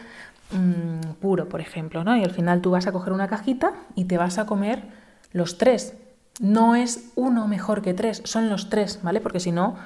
mm, 0.51 1.13
puro, 1.21 1.49
por 1.49 1.61
ejemplo, 1.61 2.05
¿no? 2.05 2.17
Y 2.17 2.25
al 2.25 2.33
final 2.33 2.63
tú 2.63 2.71
vas 2.71 2.87
a 2.87 2.93
coger 2.93 3.13
una 3.13 3.29
cajita 3.29 3.73
y 3.95 4.07
te 4.07 4.19
vas 4.19 4.39
a 4.39 4.47
comer 4.47 4.83
los 5.33 5.59
tres. 5.59 5.95
No 6.41 6.75
es 6.75 7.13
uno 7.15 7.47
mejor 7.47 7.83
que 7.83 7.95
tres, 7.95 8.23
son 8.25 8.49
los 8.49 8.71
tres, 8.71 9.01
¿vale? 9.03 9.21
Porque 9.21 9.41
si 9.41 9.53
no, 9.53 9.77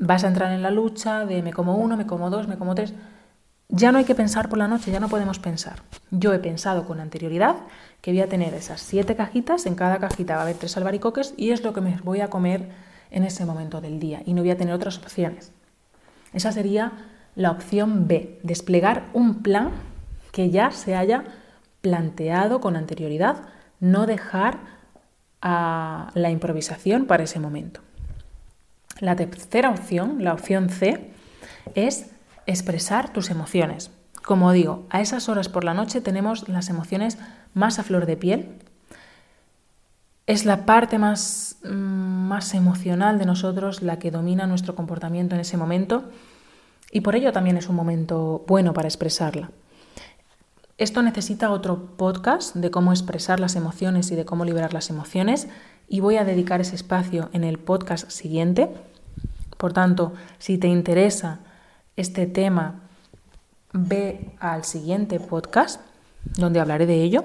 vas 0.00 0.24
a 0.24 0.28
entrar 0.28 0.52
en 0.52 0.62
la 0.62 0.70
lucha 0.70 1.24
de 1.26 1.42
me 1.42 1.52
como 1.52 1.76
uno, 1.76 1.96
me 1.96 2.06
como 2.06 2.30
dos, 2.30 2.48
me 2.48 2.56
como 2.56 2.74
tres. 2.74 2.94
Ya 3.70 3.92
no 3.92 3.98
hay 3.98 4.04
que 4.04 4.14
pensar 4.14 4.48
por 4.48 4.58
la 4.58 4.66
noche, 4.66 4.90
ya 4.90 4.98
no 4.98 5.10
podemos 5.10 5.38
pensar. 5.38 5.82
Yo 6.10 6.32
he 6.32 6.38
pensado 6.38 6.86
con 6.86 7.00
anterioridad 7.00 7.56
que 8.00 8.12
voy 8.12 8.22
a 8.22 8.28
tener 8.28 8.54
esas 8.54 8.80
siete 8.80 9.14
cajitas, 9.14 9.66
en 9.66 9.74
cada 9.74 9.98
cajita 9.98 10.34
va 10.34 10.40
a 10.40 10.42
haber 10.44 10.56
tres 10.56 10.76
albaricoques 10.78 11.34
y 11.36 11.50
es 11.50 11.62
lo 11.62 11.74
que 11.74 11.82
me 11.82 11.98
voy 12.02 12.22
a 12.22 12.30
comer 12.30 12.70
en 13.10 13.24
ese 13.24 13.44
momento 13.44 13.82
del 13.82 14.00
día 14.00 14.22
y 14.24 14.32
no 14.32 14.40
voy 14.40 14.50
a 14.50 14.56
tener 14.56 14.72
otras 14.72 14.96
opciones. 14.98 15.52
Esa 16.32 16.50
sería 16.52 16.92
la 17.34 17.50
opción 17.50 18.08
B, 18.08 18.40
desplegar 18.42 19.04
un 19.12 19.42
plan 19.42 19.70
que 20.32 20.50
ya 20.50 20.70
se 20.70 20.96
haya 20.96 21.24
planteado 21.82 22.60
con 22.60 22.74
anterioridad, 22.74 23.48
no 23.80 24.06
dejar 24.06 24.58
a 25.42 26.10
la 26.14 26.30
improvisación 26.30 27.04
para 27.04 27.24
ese 27.24 27.38
momento. 27.38 27.80
La 29.00 29.14
tercera 29.14 29.70
opción, 29.70 30.24
la 30.24 30.32
opción 30.32 30.70
C, 30.70 31.10
es 31.74 32.10
expresar 32.48 33.12
tus 33.12 33.30
emociones. 33.30 33.90
Como 34.24 34.50
digo, 34.52 34.86
a 34.90 35.00
esas 35.00 35.28
horas 35.28 35.48
por 35.48 35.64
la 35.64 35.74
noche 35.74 36.00
tenemos 36.00 36.48
las 36.48 36.70
emociones 36.70 37.18
más 37.54 37.78
a 37.78 37.82
flor 37.82 38.06
de 38.06 38.16
piel. 38.16 38.48
Es 40.26 40.44
la 40.44 40.64
parte 40.66 40.98
más, 40.98 41.56
mm, 41.62 41.68
más 41.68 42.54
emocional 42.54 43.18
de 43.18 43.26
nosotros 43.26 43.82
la 43.82 43.98
que 43.98 44.10
domina 44.10 44.46
nuestro 44.46 44.74
comportamiento 44.74 45.34
en 45.34 45.42
ese 45.42 45.56
momento 45.56 46.10
y 46.90 47.02
por 47.02 47.14
ello 47.16 47.32
también 47.32 47.58
es 47.58 47.68
un 47.68 47.76
momento 47.76 48.44
bueno 48.48 48.72
para 48.72 48.88
expresarla. 48.88 49.50
Esto 50.78 51.02
necesita 51.02 51.50
otro 51.50 51.96
podcast 51.96 52.54
de 52.54 52.70
cómo 52.70 52.92
expresar 52.92 53.40
las 53.40 53.56
emociones 53.56 54.10
y 54.10 54.14
de 54.14 54.24
cómo 54.24 54.44
liberar 54.44 54.72
las 54.72 54.88
emociones 54.88 55.48
y 55.86 56.00
voy 56.00 56.16
a 56.16 56.24
dedicar 56.24 56.62
ese 56.62 56.76
espacio 56.76 57.28
en 57.32 57.44
el 57.44 57.58
podcast 57.58 58.10
siguiente. 58.10 58.70
Por 59.58 59.72
tanto, 59.72 60.14
si 60.38 60.56
te 60.56 60.68
interesa 60.68 61.40
este 61.98 62.28
tema, 62.28 62.80
ve 63.72 64.30
al 64.38 64.62
siguiente 64.64 65.18
podcast 65.18 65.80
donde 66.36 66.60
hablaré 66.60 66.86
de 66.86 67.02
ello. 67.02 67.24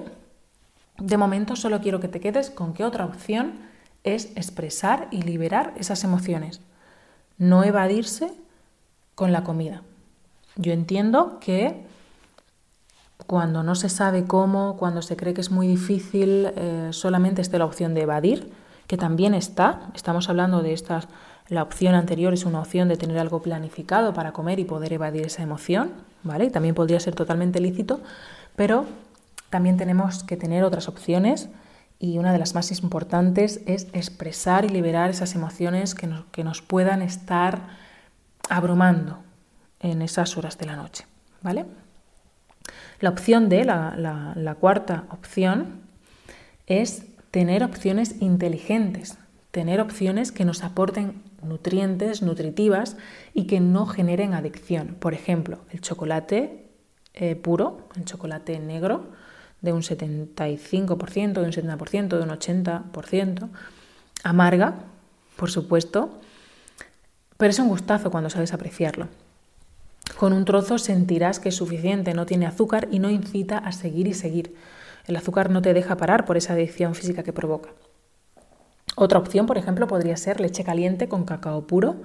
De 0.98 1.16
momento 1.16 1.54
solo 1.54 1.80
quiero 1.80 2.00
que 2.00 2.08
te 2.08 2.18
quedes 2.18 2.50
con 2.50 2.74
que 2.74 2.84
otra 2.84 3.04
opción 3.04 3.54
es 4.02 4.36
expresar 4.36 5.06
y 5.12 5.22
liberar 5.22 5.72
esas 5.76 6.02
emociones, 6.02 6.60
no 7.38 7.62
evadirse 7.62 8.32
con 9.14 9.30
la 9.30 9.44
comida. 9.44 9.82
Yo 10.56 10.72
entiendo 10.72 11.38
que 11.40 11.86
cuando 13.28 13.62
no 13.62 13.76
se 13.76 13.88
sabe 13.88 14.24
cómo, 14.24 14.76
cuando 14.76 15.02
se 15.02 15.16
cree 15.16 15.34
que 15.34 15.40
es 15.40 15.52
muy 15.52 15.68
difícil, 15.68 16.50
eh, 16.56 16.88
solamente 16.90 17.42
esté 17.42 17.58
la 17.58 17.64
opción 17.64 17.94
de 17.94 18.02
evadir, 18.02 18.52
que 18.86 18.96
también 18.96 19.34
está, 19.34 19.90
estamos 19.94 20.28
hablando 20.28 20.62
de 20.62 20.72
estas, 20.72 21.08
la 21.48 21.62
opción 21.62 21.94
anterior 21.94 22.32
es 22.32 22.44
una 22.44 22.60
opción 22.60 22.88
de 22.88 22.96
tener 22.96 23.18
algo 23.18 23.42
planificado 23.42 24.14
para 24.14 24.32
comer 24.32 24.58
y 24.58 24.64
poder 24.64 24.92
evadir 24.92 25.26
esa 25.26 25.42
emoción, 25.42 25.92
¿vale? 26.22 26.50
también 26.50 26.74
podría 26.74 27.00
ser 27.00 27.14
totalmente 27.14 27.60
lícito, 27.60 28.00
pero 28.56 28.86
también 29.50 29.76
tenemos 29.76 30.24
que 30.24 30.36
tener 30.36 30.64
otras 30.64 30.88
opciones 30.88 31.48
y 31.98 32.18
una 32.18 32.32
de 32.32 32.38
las 32.38 32.54
más 32.54 32.70
importantes 32.80 33.60
es 33.66 33.88
expresar 33.92 34.64
y 34.64 34.68
liberar 34.68 35.10
esas 35.10 35.34
emociones 35.34 35.94
que 35.94 36.06
nos, 36.06 36.24
que 36.26 36.44
nos 36.44 36.60
puedan 36.60 37.02
estar 37.02 37.60
abrumando 38.48 39.18
en 39.80 40.02
esas 40.02 40.36
horas 40.36 40.58
de 40.58 40.66
la 40.66 40.76
noche, 40.76 41.06
¿vale? 41.42 41.66
La 43.00 43.10
opción 43.10 43.48
D, 43.48 43.64
la, 43.64 44.56
cuarta 44.58 45.04
opción, 45.10 45.82
es 46.66 47.04
tener 47.34 47.64
opciones 47.64 48.14
inteligentes, 48.20 49.18
tener 49.50 49.80
opciones 49.80 50.30
que 50.30 50.44
nos 50.44 50.62
aporten 50.62 51.20
nutrientes, 51.42 52.22
nutritivas 52.22 52.96
y 53.32 53.48
que 53.48 53.58
no 53.58 53.86
generen 53.86 54.34
adicción. 54.34 54.96
Por 55.00 55.14
ejemplo, 55.14 55.58
el 55.72 55.80
chocolate 55.80 56.68
eh, 57.12 57.34
puro, 57.34 57.88
el 57.96 58.04
chocolate 58.04 58.60
negro, 58.60 59.08
de 59.62 59.72
un 59.72 59.82
75%, 59.82 61.32
de 61.32 61.40
un 61.40 61.50
70%, 61.50 62.08
de 62.08 62.22
un 62.22 62.30
80%, 62.30 63.48
amarga, 64.22 64.84
por 65.34 65.50
supuesto, 65.50 66.20
pero 67.36 67.50
es 67.50 67.58
un 67.58 67.66
gustazo 67.66 68.12
cuando 68.12 68.30
sabes 68.30 68.54
apreciarlo. 68.54 69.08
Con 70.16 70.32
un 70.32 70.44
trozo 70.44 70.78
sentirás 70.78 71.40
que 71.40 71.48
es 71.48 71.56
suficiente, 71.56 72.14
no 72.14 72.26
tiene 72.26 72.46
azúcar 72.46 72.86
y 72.92 73.00
no 73.00 73.10
incita 73.10 73.58
a 73.58 73.72
seguir 73.72 74.06
y 74.06 74.14
seguir. 74.14 74.54
El 75.06 75.16
azúcar 75.16 75.50
no 75.50 75.62
te 75.62 75.74
deja 75.74 75.96
parar 75.96 76.24
por 76.24 76.36
esa 76.36 76.54
adicción 76.54 76.94
física 76.94 77.22
que 77.22 77.32
provoca. 77.32 77.70
Otra 78.96 79.18
opción, 79.18 79.46
por 79.46 79.58
ejemplo, 79.58 79.86
podría 79.86 80.16
ser 80.16 80.40
leche 80.40 80.64
caliente 80.64 81.08
con 81.08 81.24
cacao 81.24 81.66
puro. 81.66 81.96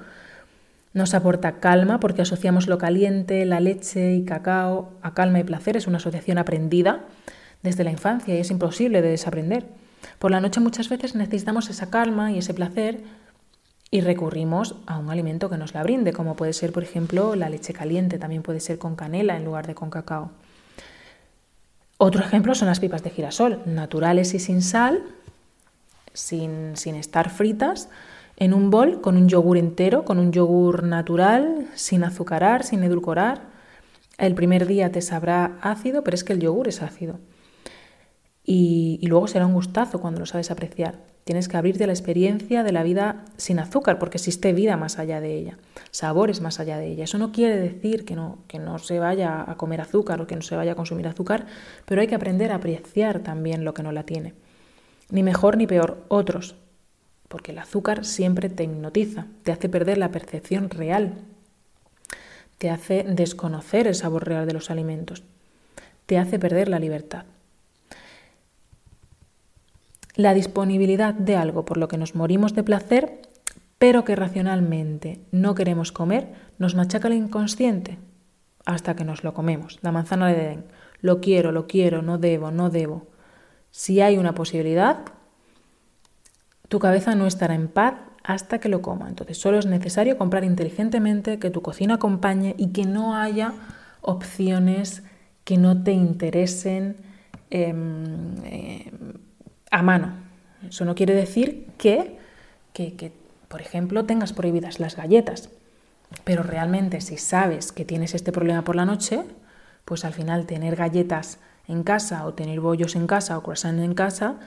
Nos 0.93 1.13
aporta 1.13 1.59
calma 1.59 1.99
porque 1.99 2.23
asociamos 2.23 2.67
lo 2.67 2.77
caliente, 2.77 3.45
la 3.45 3.59
leche 3.59 4.15
y 4.15 4.25
cacao 4.25 4.91
a 5.01 5.13
calma 5.13 5.39
y 5.39 5.43
placer. 5.43 5.77
Es 5.77 5.87
una 5.87 5.97
asociación 5.97 6.39
aprendida 6.39 7.05
desde 7.61 7.83
la 7.83 7.91
infancia 7.91 8.35
y 8.35 8.39
es 8.39 8.49
imposible 8.49 9.01
de 9.01 9.09
desaprender. 9.09 9.67
Por 10.17 10.31
la 10.31 10.41
noche 10.41 10.59
muchas 10.59 10.89
veces 10.89 11.15
necesitamos 11.15 11.69
esa 11.69 11.89
calma 11.89 12.31
y 12.31 12.39
ese 12.39 12.53
placer 12.53 13.01
y 13.91 14.01
recurrimos 14.01 14.75
a 14.85 14.97
un 14.97 15.09
alimento 15.09 15.49
que 15.49 15.57
nos 15.57 15.73
la 15.73 15.83
brinde, 15.83 16.13
como 16.13 16.35
puede 16.35 16.53
ser, 16.53 16.71
por 16.71 16.83
ejemplo, 16.83 17.35
la 17.35 17.49
leche 17.49 17.73
caliente, 17.73 18.19
también 18.19 18.43
puede 18.43 18.59
ser 18.59 18.77
con 18.77 18.95
canela 18.95 19.35
en 19.35 19.45
lugar 19.45 19.67
de 19.67 19.75
con 19.75 19.89
cacao. 19.89 20.31
Otro 22.01 22.23
ejemplo 22.23 22.55
son 22.55 22.69
las 22.69 22.79
pipas 22.79 23.03
de 23.03 23.09
girasol, 23.09 23.61
naturales 23.65 24.33
y 24.33 24.39
sin 24.39 24.61
sal, 24.61 25.03
sin, 26.13 26.77
sin 26.77 26.95
estar 26.95 27.29
fritas, 27.29 27.89
en 28.37 28.53
un 28.53 28.69
bol 28.69 29.01
con 29.01 29.17
un 29.17 29.27
yogur 29.27 29.57
entero, 29.57 30.05
con 30.05 30.17
un 30.17 30.31
yogur 30.31 30.83
natural, 30.83 31.67
sin 31.75 32.05
azucarar, 32.05 32.63
sin 32.63 32.85
edulcorar. 32.85 33.41
El 34.17 34.33
primer 34.33 34.65
día 34.65 34.93
te 34.93 35.01
sabrá 35.01 35.57
ácido, 35.59 36.01
pero 36.05 36.15
es 36.15 36.23
que 36.23 36.31
el 36.31 36.39
yogur 36.39 36.69
es 36.69 36.81
ácido. 36.81 37.19
Y, 38.51 39.05
luego 39.05 39.27
será 39.27 39.45
un 39.45 39.53
gustazo 39.53 40.01
cuando 40.01 40.21
lo 40.21 40.25
sabes 40.25 40.49
apreciar. 40.49 41.01
Tienes 41.23 41.47
que 41.47 41.55
abrirte 41.55 41.83
a 41.83 41.87
la 41.87 41.93
experiencia 41.93 42.63
de 42.63 42.71
la 42.71 42.81
vida 42.81 43.25
sin 43.37 43.59
azúcar, 43.59 43.99
porque 43.99 44.17
existe 44.17 44.53
vida 44.53 44.75
más 44.75 44.97
allá 44.97 45.21
de 45.21 45.35
ella, 45.35 45.59
sabores 45.91 46.41
más 46.41 46.59
allá 46.59 46.79
de 46.79 46.87
ella. 46.87 47.03
Eso 47.03 47.19
no 47.19 47.31
quiere 47.31 47.57
decir 47.57 48.05
que 48.05 48.15
no, 48.15 48.39
que 48.47 48.57
no 48.57 48.79
se 48.79 48.97
vaya 48.97 49.45
a 49.47 49.55
comer 49.55 49.81
azúcar 49.81 50.19
o 50.19 50.25
que 50.25 50.35
no 50.35 50.41
se 50.41 50.55
vaya 50.55 50.71
a 50.71 50.75
consumir 50.75 51.07
azúcar, 51.07 51.45
pero 51.85 52.01
hay 52.01 52.07
que 52.07 52.15
aprender 52.15 52.51
a 52.51 52.55
apreciar 52.55 53.19
también 53.19 53.63
lo 53.63 53.75
que 53.75 53.83
no 53.83 53.91
la 53.91 54.01
tiene. 54.01 54.33
Ni 55.11 55.21
mejor 55.21 55.55
ni 55.55 55.67
peor, 55.67 56.03
otros, 56.07 56.55
porque 57.27 57.51
el 57.51 57.59
azúcar 57.59 58.03
siempre 58.03 58.49
te 58.49 58.63
hipnotiza, 58.63 59.27
te 59.43 59.51
hace 59.51 59.69
perder 59.69 59.99
la 59.99 60.09
percepción 60.09 60.71
real, 60.71 61.19
te 62.57 62.71
hace 62.71 63.03
desconocer 63.03 63.85
el 63.85 63.93
sabor 63.93 64.27
real 64.27 64.47
de 64.47 64.53
los 64.53 64.71
alimentos, 64.71 65.21
te 66.07 66.17
hace 66.17 66.39
perder 66.39 66.67
la 66.67 66.79
libertad. 66.79 67.25
La 70.15 70.33
disponibilidad 70.33 71.13
de 71.13 71.35
algo 71.35 71.65
por 71.65 71.77
lo 71.77 71.87
que 71.87 71.97
nos 71.97 72.15
morimos 72.15 72.53
de 72.55 72.63
placer, 72.63 73.21
pero 73.77 74.03
que 74.03 74.15
racionalmente 74.15 75.21
no 75.31 75.55
queremos 75.55 75.91
comer, 75.91 76.33
nos 76.57 76.75
machaca 76.75 77.07
el 77.07 77.13
inconsciente 77.15 77.97
hasta 78.65 78.95
que 78.95 79.05
nos 79.05 79.23
lo 79.23 79.33
comemos. 79.33 79.79
La 79.81 79.91
manzana 79.91 80.27
de 80.27 80.33
Edén. 80.33 80.65
Lo 81.01 81.21
quiero, 81.21 81.51
lo 81.51 81.65
quiero, 81.67 82.01
no 82.01 82.17
debo, 82.17 82.51
no 82.51 82.69
debo. 82.69 83.07
Si 83.71 84.01
hay 84.01 84.17
una 84.17 84.35
posibilidad, 84.35 85.05
tu 86.67 86.79
cabeza 86.79 87.15
no 87.15 87.25
estará 87.25 87.55
en 87.55 87.67
paz 87.67 87.95
hasta 88.23 88.59
que 88.59 88.69
lo 88.69 88.81
coma. 88.81 89.07
Entonces 89.07 89.37
solo 89.37 89.57
es 89.57 89.65
necesario 89.65 90.17
comprar 90.17 90.43
inteligentemente, 90.43 91.39
que 91.39 91.49
tu 91.49 91.61
cocina 91.61 91.95
acompañe 91.95 92.55
y 92.57 92.67
que 92.67 92.85
no 92.85 93.15
haya 93.15 93.53
opciones 94.01 95.03
que 95.43 95.57
no 95.57 95.81
te 95.83 95.93
interesen. 95.93 96.97
Em, 97.49 98.35
em, 98.43 99.13
a 99.71 99.81
mano. 99.81 100.13
Eso 100.67 100.85
no 100.85 100.95
quiere 100.95 101.13
decir 101.13 101.67
que, 101.77 102.17
que, 102.73 103.11
por 103.47 103.61
ejemplo, 103.61 104.05
tengas 104.05 104.33
prohibidas 104.33 104.79
las 104.79 104.95
galletas. 104.95 105.49
Pero 106.23 106.43
realmente 106.43 107.01
si 107.01 107.17
sabes 107.17 107.71
que 107.71 107.85
tienes 107.85 108.15
este 108.15 108.31
problema 108.31 108.63
por 108.63 108.75
la 108.75 108.85
noche, 108.85 109.23
pues 109.85 110.05
al 110.05 110.13
final 110.13 110.45
tener 110.45 110.75
galletas 110.75 111.39
en 111.67 111.83
casa 111.83 112.25
o 112.25 112.33
tener 112.33 112.59
bollos 112.59 112.95
en 112.95 113.07
casa 113.07 113.37
o 113.37 113.43
croissant 113.43 113.79
en 113.79 113.93
casa 113.93 114.39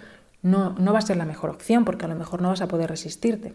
no, 0.43 0.71
no 0.71 0.93
va 0.93 0.99
a 0.99 1.03
ser 1.03 1.17
la 1.17 1.25
mejor 1.25 1.51
opción 1.51 1.85
porque 1.85 2.05
a 2.05 2.09
lo 2.09 2.17
mejor 2.17 2.43
no 2.43 2.49
vas 2.49 2.61
a 2.61 2.69
poder 2.69 2.91
resistirte. 2.91 3.55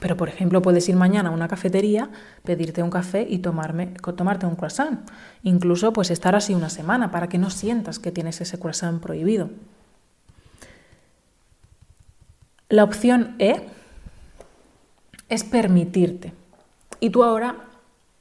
Pero, 0.00 0.16
por 0.16 0.28
ejemplo, 0.28 0.60
puedes 0.60 0.88
ir 0.88 0.96
mañana 0.96 1.30
a 1.30 1.32
una 1.32 1.48
cafetería, 1.48 2.10
pedirte 2.42 2.82
un 2.82 2.90
café 2.90 3.26
y 3.28 3.38
tomarme, 3.38 3.94
tomarte 4.16 4.44
un 4.44 4.56
croissant. 4.56 5.08
Incluso 5.42 5.92
pues 5.92 6.10
estar 6.10 6.34
así 6.34 6.54
una 6.54 6.68
semana 6.68 7.10
para 7.10 7.28
que 7.28 7.38
no 7.38 7.48
sientas 7.48 7.98
que 7.98 8.12
tienes 8.12 8.40
ese 8.40 8.58
croissant 8.58 9.00
prohibido. 9.00 9.50
La 12.74 12.82
opción 12.82 13.36
E 13.38 13.54
es 15.28 15.44
permitirte. 15.44 16.32
Y 16.98 17.10
tú 17.10 17.22
ahora 17.22 17.54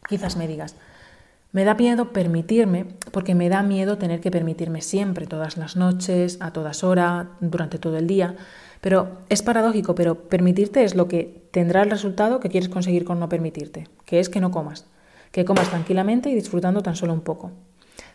quizás 0.07 0.37
me 0.37 0.47
digas, 0.47 0.75
me 1.53 1.65
da 1.65 1.73
miedo 1.73 2.13
permitirme 2.13 2.85
porque 3.11 3.33
me 3.33 3.49
da 3.49 3.63
miedo 3.63 3.97
tener 3.97 4.21
que 4.21 4.29
permitirme 4.29 4.83
siempre, 4.83 5.25
todas 5.25 5.57
las 5.57 5.75
noches, 5.75 6.37
a 6.39 6.53
todas 6.53 6.83
horas, 6.83 7.25
durante 7.39 7.79
todo 7.79 7.97
el 7.97 8.05
día. 8.05 8.35
Pero 8.79 9.17
es 9.27 9.41
paradójico, 9.41 9.95
pero 9.95 10.29
permitirte 10.29 10.83
es 10.83 10.93
lo 10.93 11.07
que 11.07 11.47
tendrá 11.49 11.81
el 11.81 11.89
resultado 11.89 12.39
que 12.39 12.49
quieres 12.49 12.69
conseguir 12.69 13.05
con 13.05 13.19
no 13.19 13.29
permitirte, 13.29 13.87
que 14.05 14.19
es 14.19 14.29
que 14.29 14.39
no 14.39 14.51
comas, 14.51 14.85
que 15.31 15.45
comas 15.45 15.71
tranquilamente 15.71 16.29
y 16.29 16.35
disfrutando 16.35 16.83
tan 16.83 16.95
solo 16.95 17.13
un 17.13 17.21
poco. 17.21 17.49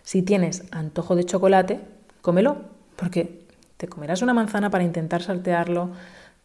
Si 0.05 0.23
tienes 0.23 0.63
antojo 0.71 1.17
de 1.17 1.25
chocolate, 1.25 1.81
cómelo, 2.23 2.59
porque 2.95 3.45
te 3.77 3.89
comerás 3.89 4.23
una 4.23 4.35
manzana 4.35 4.71
para 4.71 4.85
intentar 4.85 5.21
saltearlo, 5.21 5.91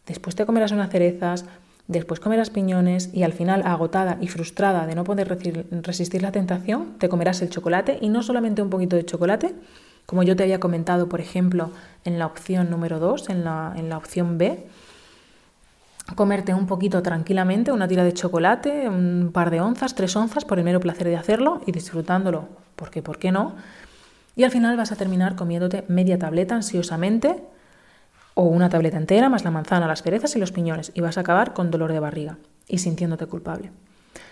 Después 0.06 0.36
te 0.36 0.46
comerás 0.46 0.72
unas 0.72 0.90
cerezas, 0.90 1.46
después 1.88 2.20
comerás 2.20 2.50
piñones 2.50 3.10
y 3.12 3.22
al 3.22 3.32
final, 3.32 3.62
agotada 3.64 4.18
y 4.20 4.28
frustrada 4.28 4.86
de 4.86 4.94
no 4.94 5.04
poder 5.04 5.28
resistir 5.82 6.22
la 6.22 6.32
tentación, 6.32 6.94
te 6.98 7.08
comerás 7.08 7.42
el 7.42 7.50
chocolate 7.50 7.98
y 8.00 8.08
no 8.08 8.22
solamente 8.22 8.62
un 8.62 8.70
poquito 8.70 8.96
de 8.96 9.04
chocolate, 9.04 9.54
como 10.06 10.22
yo 10.22 10.36
te 10.36 10.42
había 10.42 10.60
comentado, 10.60 11.08
por 11.08 11.20
ejemplo, 11.20 11.70
en 12.04 12.18
la 12.18 12.26
opción 12.26 12.70
número 12.70 12.98
2, 12.98 13.30
en 13.30 13.44
la, 13.44 13.72
en 13.76 13.88
la 13.88 13.96
opción 13.96 14.36
B, 14.36 14.66
comerte 16.14 16.52
un 16.52 16.66
poquito 16.66 17.02
tranquilamente, 17.02 17.72
una 17.72 17.88
tira 17.88 18.04
de 18.04 18.12
chocolate, 18.12 18.88
un 18.88 19.30
par 19.32 19.50
de 19.50 19.62
onzas, 19.62 19.94
tres 19.94 20.14
onzas, 20.16 20.44
por 20.44 20.58
el 20.58 20.64
mero 20.64 20.80
placer 20.80 21.08
de 21.08 21.16
hacerlo 21.16 21.62
y 21.66 21.72
disfrutándolo, 21.72 22.48
porque 22.76 23.02
¿por 23.02 23.18
qué 23.18 23.32
no? 23.32 23.54
Y 24.36 24.44
al 24.44 24.50
final 24.50 24.76
vas 24.76 24.92
a 24.92 24.96
terminar 24.96 25.36
comiéndote 25.36 25.84
media 25.88 26.18
tableta 26.18 26.54
ansiosamente 26.54 27.42
o 28.34 28.42
una 28.42 28.68
tableta 28.68 28.96
entera 28.96 29.28
más 29.28 29.44
la 29.44 29.50
manzana, 29.50 29.86
las 29.86 30.02
perezas 30.02 30.34
y 30.36 30.40
los 30.40 30.52
piñones 30.52 30.90
y 30.94 31.00
vas 31.00 31.16
a 31.16 31.22
acabar 31.22 31.54
con 31.54 31.70
dolor 31.70 31.92
de 31.92 32.00
barriga 32.00 32.36
y 32.68 32.78
sintiéndote 32.78 33.26
culpable. 33.26 33.70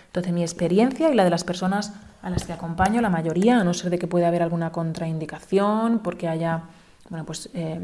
Entonces 0.07 0.31
mi 0.33 0.43
experiencia 0.43 1.09
y 1.09 1.15
la 1.15 1.23
de 1.23 1.29
las 1.29 1.43
personas 1.43 1.93
a 2.21 2.29
las 2.29 2.45
que 2.45 2.53
acompaño, 2.53 3.01
la 3.01 3.09
mayoría, 3.09 3.59
a 3.59 3.63
no 3.63 3.73
ser 3.73 3.89
de 3.89 3.97
que 3.97 4.07
pueda 4.07 4.27
haber 4.27 4.43
alguna 4.43 4.71
contraindicación, 4.71 5.99
porque 5.99 6.27
haya 6.27 6.63
bueno, 7.09 7.25
pues, 7.25 7.49
eh, 7.53 7.79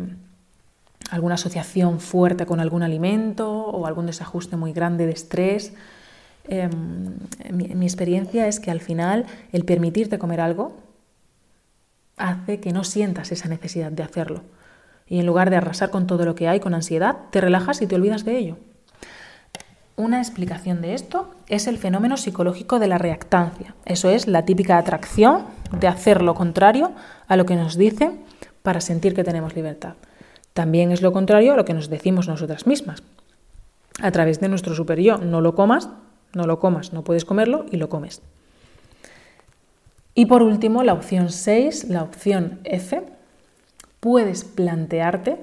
alguna 1.10 1.36
asociación 1.36 2.00
fuerte 2.00 2.46
con 2.46 2.60
algún 2.60 2.84
alimento 2.84 3.52
o 3.52 3.88
algún 3.88 4.06
desajuste 4.06 4.58
muy 4.58 4.74
grande 4.74 5.06
de 5.06 5.14
estrés, 5.14 5.74
em, 6.48 7.16
mi 7.52 7.86
experiencia 7.86 8.48
es 8.48 8.60
que 8.60 8.72
al 8.72 8.80
final 8.80 9.26
el 9.52 9.66
permitirte 9.66 10.20
comer 10.20 10.42
algo 10.42 10.78
hace 12.18 12.60
que 12.60 12.72
no 12.72 12.84
sientas 12.84 13.32
esa 13.32 13.50
necesidad 13.50 13.92
de 13.92 14.04
hacerlo 14.04 14.42
Y 15.10 15.20
en 15.20 15.26
lugar 15.26 15.50
de 15.50 15.58
arrasar 15.58 15.90
con 15.90 16.08
todo 16.08 16.24
lo 16.24 16.36
que 16.36 16.48
hay 16.48 16.60
con 16.60 16.74
ansiedad, 16.74 17.18
te 17.32 17.42
relajas 17.42 17.82
y 17.82 17.88
te 17.88 17.96
olvidas 17.96 18.26
de 18.26 18.38
ello. 18.38 18.58
Una 19.96 20.20
explicación 20.20 20.82
de 20.82 20.94
esto 20.94 21.30
es 21.48 21.68
el 21.68 21.78
fenómeno 21.78 22.16
psicológico 22.16 22.80
de 22.80 22.88
la 22.88 22.98
reactancia. 22.98 23.76
Eso 23.86 24.10
es 24.10 24.28
la 24.28 24.46
típica 24.46 24.78
atracción 24.78 25.44
de 25.78 25.88
hacer 25.88 26.22
lo 26.22 26.36
contrario 26.36 26.94
a 27.28 27.36
lo 27.36 27.46
que 27.46 27.58
nos 27.58 27.76
dicen 27.76 28.22
para 28.64 28.80
sentir 28.80 29.14
que 29.14 29.26
tenemos 29.26 29.56
libertad. 29.56 29.96
También 30.54 30.92
es 30.92 31.02
lo 31.02 31.12
contrario 31.12 31.54
a 31.54 31.58
lo 31.58 31.66
que 31.66 31.74
nos 31.74 31.90
decimos 31.90 32.28
nosotras 32.28 32.66
mismas. 32.66 33.04
A 34.02 34.12
través 34.12 34.40
de 34.40 34.48
nuestro 34.48 34.74
super 34.74 35.00
yo, 35.00 35.18
no 35.18 35.42
lo 35.42 35.54
comas, 35.54 35.90
no 36.34 36.46
lo 36.46 36.60
comas, 36.60 36.94
no 36.94 37.04
puedes 37.04 37.26
comerlo 37.26 37.66
y 37.70 37.78
lo 37.78 37.90
comes. 37.90 38.22
Y 40.16 40.28
por 40.28 40.44
último, 40.44 40.84
la 40.84 40.94
opción 40.94 41.30
6, 41.30 41.90
la 41.90 42.04
opción 42.04 42.60
F, 42.64 43.04
puedes 44.00 44.44
plantearte 44.44 45.38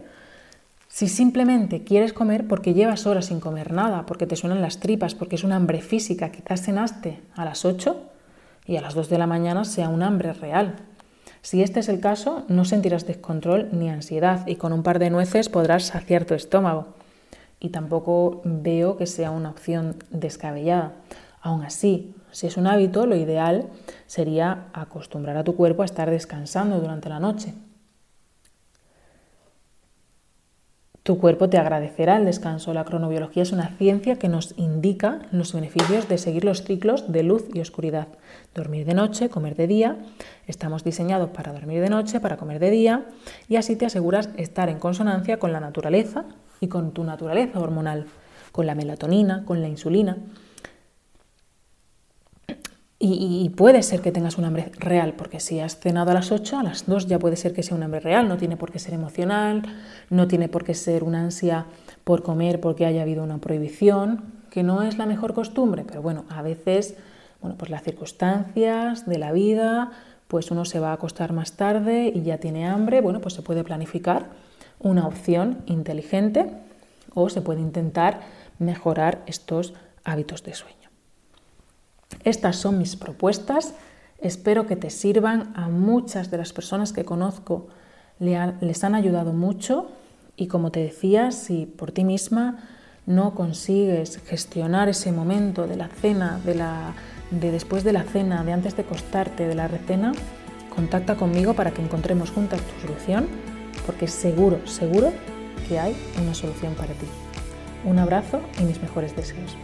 si 0.88 1.08
simplemente 1.08 1.84
quieres 1.84 2.12
comer 2.12 2.46
porque 2.48 2.72
llevas 2.72 3.06
horas 3.06 3.26
sin 3.26 3.40
comer 3.40 3.72
nada, 3.72 4.06
porque 4.06 4.26
te 4.26 4.36
suenan 4.36 4.62
las 4.62 4.80
tripas, 4.80 5.14
porque 5.14 5.36
es 5.36 5.44
un 5.44 5.52
hambre 5.52 5.82
física, 5.82 6.30
quizás 6.30 6.62
cenaste 6.62 7.20
a 7.34 7.44
las 7.44 7.64
8 7.64 8.00
y 8.66 8.76
a 8.76 8.80
las 8.80 8.94
2 8.94 9.10
de 9.10 9.18
la 9.18 9.26
mañana 9.26 9.64
sea 9.64 9.88
un 9.90 10.02
hambre 10.02 10.32
real. 10.32 10.76
Si 11.42 11.62
este 11.62 11.80
es 11.80 11.88
el 11.88 12.00
caso, 12.00 12.44
no 12.48 12.64
sentirás 12.64 13.06
descontrol 13.06 13.68
ni 13.72 13.90
ansiedad 13.90 14.46
y 14.46 14.56
con 14.56 14.72
un 14.72 14.82
par 14.82 14.98
de 14.98 15.10
nueces 15.10 15.48
podrás 15.48 15.84
saciar 15.84 16.24
tu 16.24 16.34
estómago. 16.34 16.88
Y 17.60 17.68
tampoco 17.68 18.40
veo 18.44 18.96
que 18.96 19.06
sea 19.06 19.30
una 19.30 19.50
opción 19.50 19.96
descabellada. 20.10 20.92
Aún 21.40 21.62
así, 21.62 22.14
si 22.32 22.46
es 22.46 22.56
un 22.56 22.66
hábito, 22.66 23.06
lo 23.06 23.16
ideal 23.16 23.68
sería 24.06 24.66
acostumbrar 24.72 25.36
a 25.36 25.44
tu 25.44 25.56
cuerpo 25.56 25.82
a 25.82 25.84
estar 25.84 26.10
descansando 26.10 26.80
durante 26.80 27.08
la 27.08 27.20
noche. 27.20 27.54
Tu 31.06 31.20
cuerpo 31.20 31.48
te 31.48 31.56
agradecerá 31.56 32.16
el 32.16 32.24
descanso. 32.24 32.74
La 32.74 32.84
cronobiología 32.84 33.44
es 33.44 33.52
una 33.52 33.68
ciencia 33.78 34.18
que 34.18 34.28
nos 34.28 34.54
indica 34.56 35.20
los 35.30 35.52
beneficios 35.52 36.08
de 36.08 36.18
seguir 36.18 36.44
los 36.44 36.64
ciclos 36.64 37.12
de 37.12 37.22
luz 37.22 37.44
y 37.54 37.60
oscuridad. 37.60 38.08
Dormir 38.56 38.84
de 38.84 38.94
noche, 38.94 39.28
comer 39.28 39.54
de 39.54 39.68
día. 39.68 39.98
Estamos 40.48 40.82
diseñados 40.82 41.30
para 41.30 41.52
dormir 41.52 41.80
de 41.80 41.90
noche, 41.90 42.18
para 42.18 42.36
comer 42.36 42.58
de 42.58 42.70
día 42.70 43.04
y 43.48 43.54
así 43.54 43.76
te 43.76 43.86
aseguras 43.86 44.30
estar 44.36 44.68
en 44.68 44.80
consonancia 44.80 45.38
con 45.38 45.52
la 45.52 45.60
naturaleza 45.60 46.24
y 46.60 46.66
con 46.66 46.90
tu 46.90 47.04
naturaleza 47.04 47.60
hormonal, 47.60 48.06
con 48.50 48.66
la 48.66 48.74
melatonina, 48.74 49.44
con 49.44 49.62
la 49.62 49.68
insulina. 49.68 50.16
Y, 52.98 53.50
puede 53.50 53.82
ser 53.82 54.00
que 54.00 54.10
tengas 54.10 54.38
un 54.38 54.46
hambre 54.46 54.72
real, 54.78 55.12
porque 55.18 55.38
si 55.38 55.60
has 55.60 55.78
cenado 55.78 56.12
a 56.12 56.14
las 56.14 56.32
8, 56.32 56.58
a 56.58 56.62
las 56.62 56.86
2 56.86 57.06
ya 57.06 57.18
puede 57.18 57.36
ser 57.36 57.52
que 57.52 57.62
sea 57.62 57.76
un 57.76 57.82
hambre 57.82 58.00
real, 58.00 58.26
no 58.26 58.38
tiene 58.38 58.56
por 58.56 58.72
qué 58.72 58.78
ser 58.78 58.94
emocional, 58.94 59.62
no 60.08 60.26
tiene 60.28 60.48
por 60.48 60.64
qué 60.64 60.72
ser 60.72 61.04
una 61.04 61.20
ansia 61.20 61.66
por 62.04 62.22
comer 62.22 62.58
porque 62.58 62.86
haya 62.86 63.02
habido 63.02 63.22
una 63.22 63.36
prohibición, 63.36 64.24
que 64.50 64.62
no 64.62 64.80
es 64.80 64.96
la 64.96 65.04
mejor 65.04 65.34
costumbre, 65.34 65.84
pero 65.86 66.00
bueno, 66.00 66.24
a 66.30 66.40
veces, 66.40 66.96
bueno, 67.42 67.56
pues 67.58 67.70
las 67.70 67.82
circunstancias 67.82 69.04
de 69.04 69.18
la 69.18 69.32
vida, 69.32 69.90
pues 70.26 70.50
uno 70.50 70.64
se 70.64 70.80
va 70.80 70.90
a 70.90 70.94
acostar 70.94 71.34
más 71.34 71.52
tarde 71.52 72.10
y 72.14 72.22
ya 72.22 72.38
tiene 72.38 72.66
hambre, 72.66 73.02
bueno, 73.02 73.20
pues 73.20 73.34
se 73.34 73.42
puede 73.42 73.62
planificar 73.62 74.30
una 74.80 75.06
opción 75.06 75.58
inteligente 75.66 76.50
o 77.12 77.28
se 77.28 77.42
puede 77.42 77.60
intentar 77.60 78.20
mejorar 78.58 79.22
estos 79.26 79.74
hábitos 80.04 80.42
de 80.44 80.54
sueño. 80.54 80.85
Estas 82.26 82.56
son 82.56 82.76
mis 82.76 82.96
propuestas. 82.96 83.72
Espero 84.18 84.66
que 84.66 84.74
te 84.74 84.90
sirvan. 84.90 85.52
A 85.54 85.68
muchas 85.68 86.28
de 86.28 86.36
las 86.36 86.52
personas 86.52 86.92
que 86.92 87.04
conozco 87.04 87.68
les 88.18 88.82
han 88.82 88.96
ayudado 88.96 89.32
mucho 89.32 89.92
y 90.36 90.48
como 90.48 90.72
te 90.72 90.80
decía, 90.80 91.30
si 91.30 91.66
por 91.66 91.92
ti 91.92 92.02
misma 92.02 92.58
no 93.06 93.36
consigues 93.36 94.18
gestionar 94.26 94.88
ese 94.88 95.12
momento 95.12 95.68
de 95.68 95.76
la 95.76 95.86
cena, 95.86 96.40
de, 96.44 96.56
la, 96.56 96.94
de 97.30 97.52
después 97.52 97.84
de 97.84 97.92
la 97.92 98.02
cena, 98.02 98.42
de 98.42 98.52
antes 98.52 98.74
de 98.74 98.82
acostarte, 98.82 99.46
de 99.46 99.54
la 99.54 99.68
recena, 99.68 100.10
contacta 100.74 101.14
conmigo 101.14 101.54
para 101.54 101.70
que 101.70 101.80
encontremos 101.80 102.32
juntas 102.32 102.60
tu 102.60 102.88
solución, 102.88 103.28
porque 103.86 104.08
seguro, 104.08 104.66
seguro 104.66 105.12
que 105.68 105.78
hay 105.78 105.96
una 106.20 106.34
solución 106.34 106.74
para 106.74 106.92
ti. 106.94 107.06
Un 107.84 108.00
abrazo 108.00 108.40
y 108.60 108.64
mis 108.64 108.82
mejores 108.82 109.14
deseos. 109.14 109.56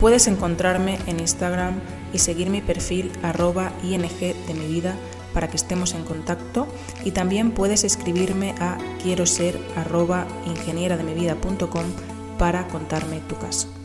Puedes 0.00 0.28
encontrarme 0.28 0.98
en 1.06 1.20
Instagram 1.20 1.80
y 2.12 2.18
seguir 2.18 2.50
mi 2.50 2.60
perfil 2.60 3.10
arroba 3.22 3.72
ing 3.82 4.02
de 4.02 4.54
mi 4.54 4.66
vida 4.66 4.94
para 5.34 5.48
que 5.48 5.56
estemos 5.56 5.94
en 5.94 6.04
contacto 6.04 6.68
y 7.04 7.10
también 7.10 7.50
puedes 7.50 7.84
escribirme 7.84 8.54
a 8.60 8.78
quiero 9.02 9.26
ser 9.26 9.58
arroba 9.76 10.26
ingeniera 10.46 10.96
de 10.96 11.04
para 12.38 12.68
contarme 12.68 13.20
tu 13.28 13.36
caso. 13.38 13.77